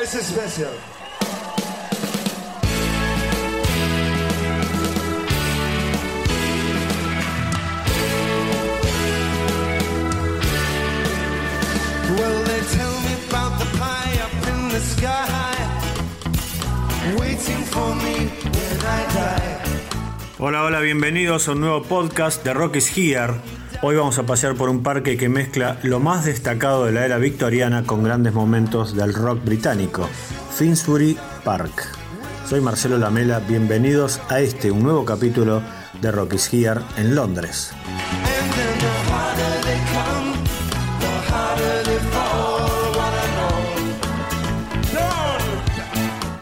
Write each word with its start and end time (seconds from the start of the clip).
Es 0.00 0.14
especial. 0.14 0.70
Hola, 20.40 20.62
hola, 20.62 20.80
bienvenidos 20.80 21.48
a 21.48 21.52
un 21.52 21.60
nuevo 21.60 21.82
podcast 21.82 22.44
de 22.44 22.54
Rock 22.54 22.76
is 22.76 22.96
Here. 22.96 23.57
Hoy 23.80 23.94
vamos 23.94 24.18
a 24.18 24.26
pasear 24.26 24.56
por 24.56 24.70
un 24.70 24.82
parque 24.82 25.16
que 25.16 25.28
mezcla 25.28 25.78
lo 25.84 26.00
más 26.00 26.24
destacado 26.24 26.84
de 26.84 26.90
la 26.90 27.04
era 27.04 27.18
victoriana 27.18 27.84
con 27.84 28.02
grandes 28.02 28.34
momentos 28.34 28.96
del 28.96 29.14
rock 29.14 29.44
británico, 29.44 30.08
Finsbury 30.50 31.16
Park. 31.44 31.86
Soy 32.48 32.60
Marcelo 32.60 32.98
Lamela, 32.98 33.38
bienvenidos 33.38 34.20
a 34.30 34.40
este, 34.40 34.72
un 34.72 34.82
nuevo 34.82 35.04
capítulo 35.04 35.62
de 36.02 36.10
Rock 36.10 36.34
is 36.34 36.52
Here 36.52 36.80
en 36.96 37.14
Londres. 37.14 37.70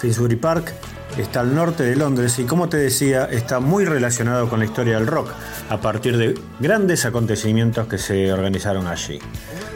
Finsbury 0.00 0.36
Park 0.36 0.74
está 1.18 1.40
al 1.40 1.54
norte 1.54 1.82
de 1.82 1.96
Londres 1.96 2.38
y 2.38 2.44
como 2.44 2.68
te 2.68 2.76
decía 2.76 3.24
está 3.24 3.60
muy 3.60 3.84
relacionado 3.84 4.48
con 4.48 4.58
la 4.58 4.64
historia 4.64 4.96
del 4.96 5.06
rock 5.06 5.30
a 5.68 5.80
partir 5.80 6.16
de 6.16 6.38
grandes 6.60 7.04
acontecimientos 7.04 7.86
que 7.86 7.98
se 7.98 8.32
organizaron 8.32 8.86
allí. 8.86 9.18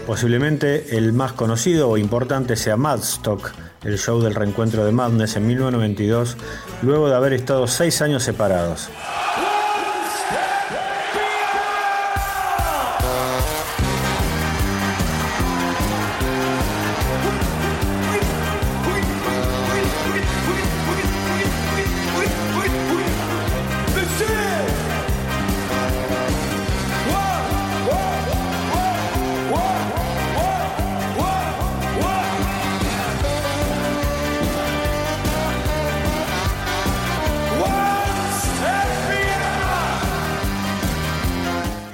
Posiblemente 0.07 0.97
el 0.97 1.13
más 1.13 1.33
conocido 1.33 1.91
o 1.91 1.99
importante 1.99 2.57
sea 2.57 2.77
Madstock, 2.77 3.51
el 3.83 3.99
show 3.99 4.21
del 4.21 4.35
reencuentro 4.35 4.85
de 4.85 4.93
Madness 4.93 5.37
en 5.37 5.47
1992, 5.47 6.37
luego 6.83 7.09
de 7.09 7.17
haber 7.17 7.33
estado 7.33 7.67
seis 7.67 8.01
años 8.03 8.23
separados. 8.23 8.89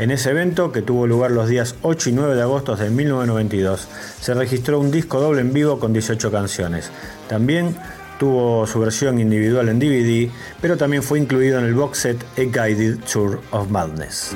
En 0.02 0.10
ese 0.10 0.30
evento, 0.30 0.72
que 0.72 0.82
tuvo 0.82 1.06
lugar 1.06 1.30
los 1.30 1.48
días 1.48 1.76
8 1.82 2.10
y 2.10 2.12
9 2.14 2.34
de 2.34 2.42
agosto 2.42 2.74
de 2.74 2.90
1992, 2.90 3.86
se 4.20 4.34
registró 4.34 4.80
un 4.80 4.90
disco 4.90 5.20
doble 5.20 5.42
en 5.42 5.52
vivo 5.52 5.78
con 5.78 5.92
18 5.92 6.32
canciones. 6.32 6.90
También 7.28 7.76
tuvo 8.18 8.66
su 8.66 8.80
versión 8.80 9.20
individual 9.20 9.68
en 9.68 9.78
DVD, 9.78 10.28
pero 10.60 10.76
también 10.76 11.04
fue 11.04 11.20
incluido 11.20 11.60
en 11.60 11.66
el 11.66 11.74
box 11.74 11.98
set 11.98 12.24
A 12.36 12.40
Guided 12.40 12.98
Tour 13.12 13.42
of 13.52 13.68
Madness. 13.70 14.34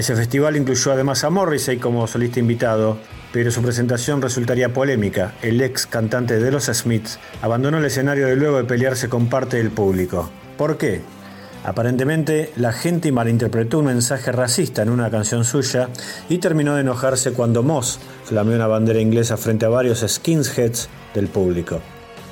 Ese 0.00 0.16
festival 0.16 0.56
incluyó 0.56 0.92
además 0.92 1.24
a 1.24 1.28
Morrissey 1.28 1.76
como 1.76 2.06
solista 2.06 2.40
invitado, 2.40 2.96
pero 3.34 3.50
su 3.50 3.60
presentación 3.60 4.22
resultaría 4.22 4.72
polémica. 4.72 5.34
El 5.42 5.60
ex 5.60 5.86
cantante 5.86 6.40
de 6.40 6.50
los 6.50 6.70
Smiths 6.72 7.18
abandonó 7.42 7.76
el 7.76 7.84
escenario 7.84 8.26
de 8.26 8.34
luego 8.34 8.56
de 8.56 8.64
pelearse 8.64 9.10
con 9.10 9.28
parte 9.28 9.58
del 9.58 9.70
público. 9.70 10.30
¿Por 10.56 10.78
qué? 10.78 11.02
Aparentemente, 11.64 12.50
la 12.56 12.72
gente 12.72 13.12
malinterpretó 13.12 13.80
un 13.80 13.84
mensaje 13.84 14.32
racista 14.32 14.80
en 14.80 14.88
una 14.88 15.10
canción 15.10 15.44
suya 15.44 15.90
y 16.30 16.38
terminó 16.38 16.76
de 16.76 16.80
enojarse 16.80 17.34
cuando 17.34 17.62
Moss 17.62 17.98
flameó 18.24 18.56
una 18.56 18.68
bandera 18.68 19.00
inglesa 19.00 19.36
frente 19.36 19.66
a 19.66 19.68
varios 19.68 20.02
skinheads 20.08 20.88
del 21.12 21.28
público. 21.28 21.78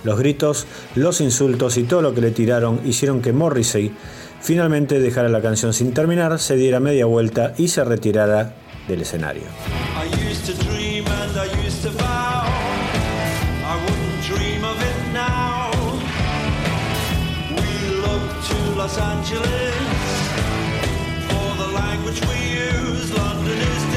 Los 0.05 0.19
gritos, 0.19 0.67
los 0.95 1.21
insultos 1.21 1.77
y 1.77 1.83
todo 1.83 2.01
lo 2.01 2.15
que 2.15 2.23
le 2.23 2.31
tiraron 2.31 2.81
hicieron 2.87 3.21
que 3.21 3.34
Morrissey 3.34 3.93
finalmente 4.41 5.00
dejara 5.00 5.28
la 5.28 5.41
canción 5.41 5.72
sin 5.72 5.93
terminar, 5.93 6.38
se 6.38 6.56
diera 6.56 6.81
media 6.81 7.06
vuelta 7.06 7.54
y 7.56 7.69
se 7.69 7.84
retirara 7.84 8.54
del 8.87 9.03
escenario. 9.03 9.44
Los 18.78 18.97
Angeles 18.97 19.75
for 21.28 21.56
the 21.56 21.72
language 21.75 22.21
we 22.28 22.38
use. 22.54 23.12
London 23.12 23.59
is 23.59 23.88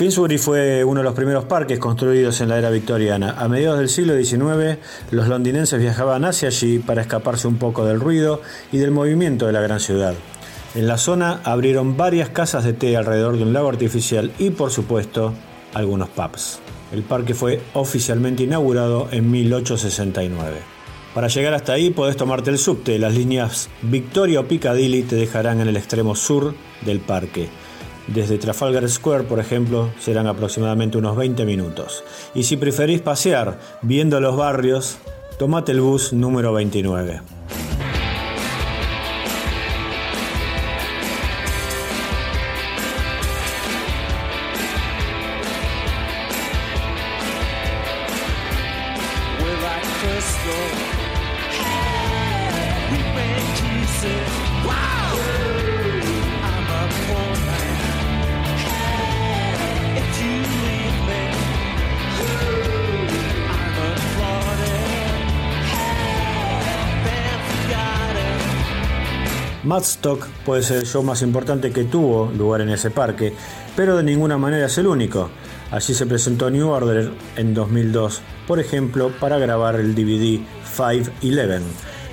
Finsbury 0.00 0.38
fue 0.38 0.82
uno 0.82 1.00
de 1.00 1.04
los 1.04 1.12
primeros 1.12 1.44
parques 1.44 1.78
construidos 1.78 2.40
en 2.40 2.48
la 2.48 2.56
era 2.56 2.70
victoriana. 2.70 3.34
A 3.36 3.48
mediados 3.48 3.80
del 3.80 3.90
siglo 3.90 4.14
XIX, 4.16 4.78
los 5.10 5.28
londinenses 5.28 5.78
viajaban 5.78 6.24
hacia 6.24 6.48
allí 6.48 6.78
para 6.78 7.02
escaparse 7.02 7.46
un 7.46 7.56
poco 7.56 7.84
del 7.84 8.00
ruido 8.00 8.40
y 8.72 8.78
del 8.78 8.92
movimiento 8.92 9.46
de 9.46 9.52
la 9.52 9.60
gran 9.60 9.78
ciudad. 9.78 10.14
En 10.74 10.86
la 10.86 10.96
zona 10.96 11.42
abrieron 11.44 11.98
varias 11.98 12.30
casas 12.30 12.64
de 12.64 12.72
té 12.72 12.96
alrededor 12.96 13.36
de 13.36 13.42
un 13.42 13.52
lago 13.52 13.68
artificial 13.68 14.32
y, 14.38 14.48
por 14.48 14.70
supuesto, 14.70 15.34
algunos 15.74 16.08
pubs. 16.08 16.60
El 16.94 17.02
parque 17.02 17.34
fue 17.34 17.60
oficialmente 17.74 18.44
inaugurado 18.44 19.06
en 19.10 19.30
1869. 19.30 20.60
Para 21.12 21.28
llegar 21.28 21.52
hasta 21.52 21.74
ahí 21.74 21.90
podés 21.90 22.16
tomarte 22.16 22.48
el 22.48 22.56
subte. 22.56 22.98
Las 22.98 23.14
líneas 23.14 23.68
Victoria 23.82 24.40
o 24.40 24.48
Piccadilly 24.48 25.02
te 25.02 25.16
dejarán 25.16 25.60
en 25.60 25.68
el 25.68 25.76
extremo 25.76 26.14
sur 26.14 26.54
del 26.86 27.00
parque. 27.00 27.50
Desde 28.14 28.38
Trafalgar 28.38 28.88
Square, 28.88 29.24
por 29.24 29.38
ejemplo, 29.38 29.92
serán 30.00 30.26
aproximadamente 30.26 30.98
unos 30.98 31.16
20 31.16 31.44
minutos. 31.44 32.02
Y 32.34 32.42
si 32.42 32.56
preferís 32.56 33.00
pasear 33.00 33.60
viendo 33.82 34.20
los 34.20 34.36
barrios, 34.36 34.98
tomate 35.38 35.70
el 35.70 35.80
bus 35.80 36.12
número 36.12 36.52
29. 36.52 37.20
We're 49.38 49.62
like 49.62 49.86
crystal. 50.02 50.66
We 52.90 52.98
make 53.14 53.46
pieces. 53.62 54.66
Wow! 54.66 54.89
Madstock 69.70 70.26
puede 70.44 70.64
ser 70.64 70.78
el 70.78 70.84
show 70.84 71.00
más 71.04 71.22
importante 71.22 71.70
que 71.70 71.84
tuvo 71.84 72.28
lugar 72.36 72.60
en 72.62 72.70
ese 72.70 72.90
parque, 72.90 73.32
pero 73.76 73.96
de 73.96 74.02
ninguna 74.02 74.36
manera 74.36 74.66
es 74.66 74.76
el 74.78 74.88
único. 74.88 75.30
Allí 75.70 75.94
se 75.94 76.06
presentó 76.06 76.50
New 76.50 76.68
Order 76.68 77.12
en 77.36 77.54
2002, 77.54 78.20
por 78.48 78.58
ejemplo, 78.58 79.12
para 79.20 79.38
grabar 79.38 79.76
el 79.76 79.94
DVD 79.94 80.40
511. 80.76 81.62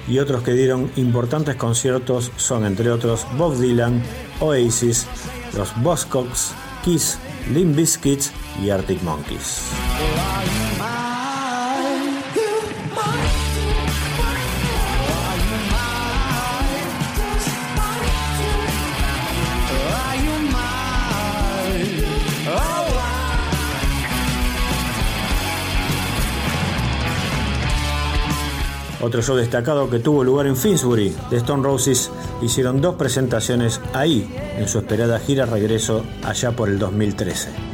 Y 0.08 0.20
otros 0.20 0.44
que 0.44 0.54
dieron 0.54 0.92
importantes 0.98 1.56
conciertos 1.56 2.32
son, 2.38 2.64
entre 2.64 2.92
otros, 2.92 3.26
Bob 3.40 3.58
Dylan, 3.58 4.04
Oasis, 4.40 5.08
los 5.56 5.76
Buzzcocks, 5.82 6.52
Kiss, 6.86 7.18
Limp 7.52 7.76
Bizkit 7.76 8.22
y 8.64 8.70
Arctic 8.70 9.02
Monkeys. 9.02 9.64
Otro 29.00 29.22
show 29.22 29.36
destacado 29.36 29.90
que 29.90 30.00
tuvo 30.00 30.24
lugar 30.24 30.48
en 30.48 30.58
Finsbury, 30.58 31.16
The 31.30 31.38
Stone 31.38 31.64
Roses 31.64 32.10
hicieron 32.42 32.82
dos 32.82 32.96
presentaciones 32.96 33.80
ahí, 33.94 34.28
en 34.58 34.68
su 34.68 34.80
esperada 34.80 35.20
gira 35.20 35.46
regreso 35.46 36.04
allá 36.24 36.52
por 36.52 36.70
el 36.70 36.80
2013. 36.80 37.67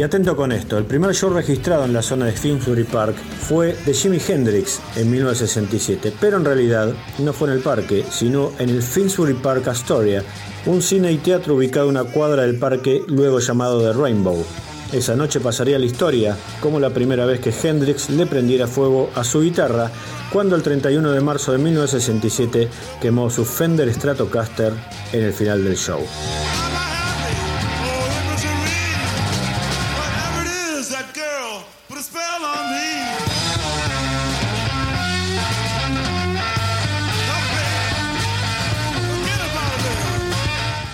Y 0.00 0.02
atento 0.02 0.34
con 0.34 0.50
esto, 0.50 0.78
el 0.78 0.86
primer 0.86 1.14
show 1.14 1.28
registrado 1.28 1.84
en 1.84 1.92
la 1.92 2.00
zona 2.00 2.24
de 2.24 2.32
Finsbury 2.32 2.84
Park 2.84 3.16
fue 3.16 3.76
de 3.84 3.92
Jimi 3.92 4.16
Hendrix 4.26 4.80
en 4.96 5.10
1967, 5.10 6.14
pero 6.18 6.38
en 6.38 6.46
realidad 6.46 6.94
no 7.18 7.34
fue 7.34 7.48
en 7.48 7.56
el 7.56 7.60
parque, 7.60 8.02
sino 8.10 8.50
en 8.58 8.70
el 8.70 8.82
Finsbury 8.82 9.34
Park 9.34 9.68
Astoria, 9.68 10.24
un 10.64 10.80
cine 10.80 11.12
y 11.12 11.18
teatro 11.18 11.54
ubicado 11.54 11.84
a 11.84 11.90
una 11.90 12.04
cuadra 12.04 12.44
del 12.44 12.58
parque 12.58 13.02
luego 13.08 13.40
llamado 13.40 13.82
The 13.82 13.92
Rainbow. 13.92 14.42
Esa 14.90 15.16
noche 15.16 15.38
pasaría 15.38 15.78
la 15.78 15.84
historia 15.84 16.34
como 16.62 16.80
la 16.80 16.88
primera 16.88 17.26
vez 17.26 17.40
que 17.40 17.52
Hendrix 17.52 18.08
le 18.08 18.24
prendiera 18.24 18.66
fuego 18.66 19.10
a 19.14 19.22
su 19.22 19.42
guitarra 19.42 19.90
cuando 20.32 20.56
el 20.56 20.62
31 20.62 21.12
de 21.12 21.20
marzo 21.20 21.52
de 21.52 21.58
1967 21.58 22.70
quemó 23.02 23.28
su 23.28 23.44
Fender 23.44 23.92
Stratocaster 23.92 24.72
en 25.12 25.24
el 25.24 25.34
final 25.34 25.62
del 25.62 25.76
show. 25.76 26.00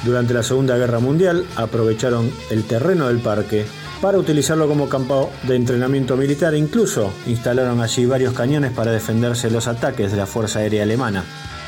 Durante 0.06 0.34
la 0.34 0.44
Segunda 0.44 0.76
Guerra 0.76 1.00
Mundial 1.00 1.44
aprovecharon 1.56 2.30
el 2.50 2.62
terreno 2.62 3.08
del 3.08 3.18
parque 3.18 3.66
para 4.00 4.18
utilizarlo 4.18 4.68
como 4.68 4.88
campo 4.88 5.32
de 5.42 5.56
entrenamiento 5.56 6.16
militar 6.16 6.54
e 6.54 6.58
incluso 6.58 7.12
instalaron 7.26 7.80
allí 7.80 8.06
varios 8.06 8.32
cañones 8.32 8.70
para 8.70 8.92
defenderse 8.92 9.48
de 9.48 9.54
los 9.54 9.66
ataques 9.66 10.12
de 10.12 10.16
la 10.16 10.26
Fuerza 10.26 10.60
Aérea 10.60 10.84
Alemana, 10.84 11.24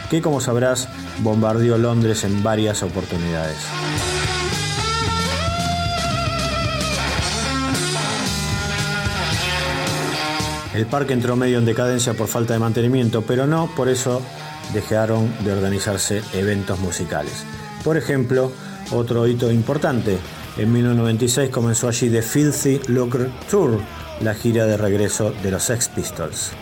que 0.09 0.23
como 0.23 0.41
sabrás 0.41 0.89
bombardeó 1.19 1.79
Londres 1.79 2.23
en 2.23 2.41
varias 2.45 2.85
oportunidades. 2.85 3.59
El 10.77 10.87
parque 10.87 11.13
entró 11.13 11.35
medio 11.35 11.59
en 11.59 11.65
decadencia 11.65 12.15
por 12.15 12.29
falta 12.29 12.53
de 12.53 12.61
mantenimiento, 12.61 13.23
pero 13.23 13.49
no 13.49 13.69
por 13.75 13.89
eso 13.89 14.23
dejaron 14.73 15.29
de 15.45 15.53
organizarse 15.53 16.23
eventos 16.35 16.79
musicales. 16.79 17.45
Por 17.89 17.97
ejemplo, 17.97 18.53
otro 18.91 19.27
hito 19.27 19.51
importante, 19.51 20.19
en 20.59 20.71
1996 20.71 21.49
comenzó 21.49 21.89
allí 21.89 22.11
The 22.11 22.21
Filthy 22.21 22.83
Looker 22.89 23.31
Tour, 23.51 23.81
la 24.21 24.35
gira 24.35 24.67
de 24.67 24.77
regreso 24.77 25.33
de 25.43 25.51
los 25.51 25.63
Sex 25.63 25.89
Pistols. 25.89 26.53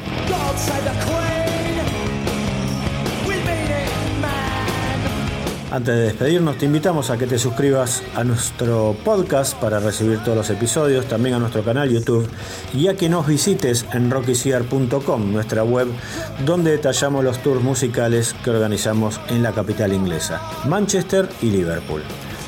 Antes 5.71 5.97
de 5.97 6.03
despedirnos, 6.03 6.59
te 6.59 6.67
invitamos 6.67 7.11
a 7.11 7.19
que 7.19 7.27
te 7.27 7.39
suscribas 7.39 8.03
a 8.15 8.23
nuestro 8.23 8.97
podcast 9.05 9.55
para 9.57 9.81
recibir 9.81 10.23
todos 10.23 10.37
los 10.37 10.51
episodios, 10.51 11.07
también 11.07 11.35
a 11.35 11.39
nuestro 11.41 11.65
canal 11.65 11.91
YouTube 11.91 12.31
y 12.73 12.87
a 12.87 12.97
que 12.97 13.09
nos 13.09 13.27
visites 13.27 13.85
en 13.93 14.09
rockyciar.com, 14.09 15.33
nuestra 15.33 15.65
web, 15.65 15.89
donde 16.45 16.71
detallamos 16.71 17.25
los 17.25 17.43
tours 17.43 17.63
musicales 17.63 18.35
que 18.45 18.51
organizamos 18.51 19.21
en 19.29 19.43
la 19.43 19.53
capital 19.53 19.93
inglesa, 19.93 20.41
Manchester 20.67 21.29
y 21.43 21.51
Liverpool. 21.51 22.03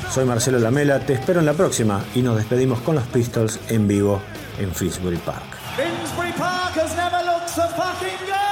Soy 0.09 0.25
Marcelo 0.25 0.57
Lamela, 0.57 0.99
te 0.99 1.13
espero 1.13 1.41
en 1.41 1.45
la 1.45 1.53
próxima 1.53 2.03
y 2.15 2.21
nos 2.21 2.37
despedimos 2.37 2.79
con 2.79 2.95
los 2.95 3.05
Pistols 3.07 3.59
en 3.67 3.87
vivo 3.87 4.21
en 4.59 4.73
Finsbury 4.73 5.17
Park. 5.17 5.43
Finsbury 5.75 6.31
Park 6.31 6.75
has 6.77 6.95
never 6.95 7.23
looked 7.25 7.49
so 7.49 7.67
fucking 7.75 8.17
good. 8.25 8.48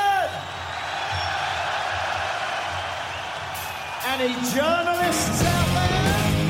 Journalists 4.18 5.44
out 5.44 5.90
there? 5.92 6.47